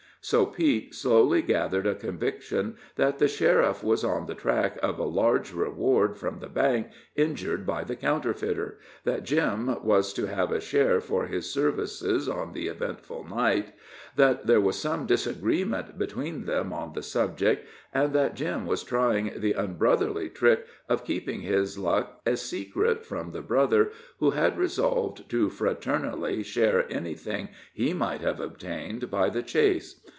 So 0.23 0.45
Pete 0.45 0.93
slowly 0.93 1.41
gathered 1.41 1.87
a 1.87 1.95
conviction 1.95 2.75
that 2.95 3.17
the 3.17 3.27
sheriff 3.27 3.83
was 3.83 4.03
on 4.03 4.27
the 4.27 4.35
track 4.35 4.77
of 4.83 4.99
a 4.99 5.03
large 5.03 5.51
reward 5.51 6.15
from 6.15 6.37
the 6.37 6.47
bank 6.47 6.89
injured 7.15 7.65
by 7.65 7.83
the 7.83 7.95
counterfeiter; 7.95 8.77
that 9.03 9.23
Jim 9.23 9.83
was 9.83 10.13
to 10.13 10.27
have 10.27 10.51
a 10.51 10.61
share 10.61 11.01
for 11.01 11.25
his 11.25 11.51
services 11.51 12.29
on 12.29 12.53
the 12.53 12.67
eventful 12.67 13.23
night; 13.27 13.73
that 14.15 14.45
there 14.45 14.61
was 14.61 14.77
some 14.77 15.07
disagreement 15.07 15.97
between 15.97 16.45
them 16.45 16.71
on 16.71 16.93
the 16.93 17.01
subject, 17.01 17.65
and 17.91 18.13
that 18.13 18.35
Jim 18.35 18.67
was 18.67 18.83
trying 18.83 19.31
the 19.37 19.53
unbrotherly 19.55 20.29
trick 20.29 20.67
of 20.87 21.03
keeping 21.03 21.41
his 21.41 21.79
luck 21.79 22.21
a 22.27 22.37
secret 22.37 23.07
from 23.07 23.31
the 23.31 23.41
brother 23.41 23.89
who 24.19 24.29
had 24.31 24.55
resolved 24.55 25.27
to 25.31 25.49
fraternally 25.49 26.43
share 26.43 26.85
anything 26.93 27.49
he 27.73 27.91
might 27.91 28.21
have 28.21 28.39
obtained 28.39 29.09
by 29.09 29.27
the 29.27 29.41
chase. 29.41 29.99